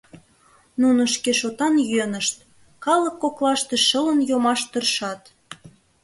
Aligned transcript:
Нунын 0.81 1.07
шкешотан 1.15 1.73
йӧнышт: 1.91 2.35
калык 2.85 3.15
коклаште 3.23 3.75
шылын 3.87 4.19
йомаш 4.29 4.61
тыршат. 4.71 5.21